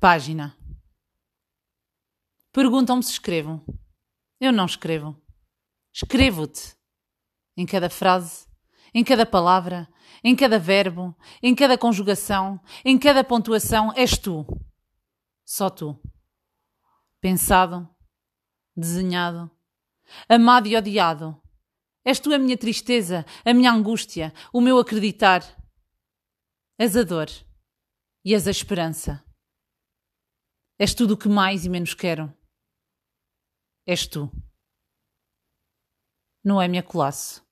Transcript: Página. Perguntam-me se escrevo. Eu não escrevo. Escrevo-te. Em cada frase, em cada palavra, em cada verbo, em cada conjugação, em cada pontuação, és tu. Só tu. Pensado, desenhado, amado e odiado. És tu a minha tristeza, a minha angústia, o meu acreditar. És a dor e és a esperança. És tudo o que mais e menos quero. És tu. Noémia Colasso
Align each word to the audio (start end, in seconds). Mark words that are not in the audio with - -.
Página. 0.00 0.56
Perguntam-me 2.52 3.02
se 3.02 3.10
escrevo. 3.10 3.64
Eu 4.38 4.52
não 4.52 4.64
escrevo. 4.64 5.20
Escrevo-te. 5.92 6.76
Em 7.56 7.66
cada 7.66 7.90
frase, 7.90 8.46
em 8.94 9.02
cada 9.02 9.26
palavra, 9.26 9.88
em 10.22 10.36
cada 10.36 10.56
verbo, 10.56 11.16
em 11.42 11.52
cada 11.52 11.76
conjugação, 11.76 12.60
em 12.84 12.96
cada 12.96 13.24
pontuação, 13.24 13.92
és 13.96 14.16
tu. 14.16 14.46
Só 15.44 15.68
tu. 15.68 16.00
Pensado, 17.20 17.88
desenhado, 18.76 19.50
amado 20.28 20.68
e 20.68 20.76
odiado. 20.76 21.42
És 22.04 22.20
tu 22.20 22.32
a 22.32 22.38
minha 22.38 22.56
tristeza, 22.56 23.26
a 23.44 23.52
minha 23.52 23.72
angústia, 23.72 24.32
o 24.52 24.60
meu 24.60 24.78
acreditar. 24.78 25.42
És 26.78 26.96
a 26.96 27.02
dor 27.02 27.28
e 28.24 28.32
és 28.32 28.46
a 28.46 28.52
esperança. 28.52 29.27
És 30.78 30.94
tudo 30.94 31.14
o 31.14 31.18
que 31.18 31.28
mais 31.28 31.64
e 31.64 31.68
menos 31.68 31.94
quero. 31.94 32.32
És 33.84 34.06
tu. 34.06 34.30
Noémia 36.44 36.82
Colasso 36.82 37.47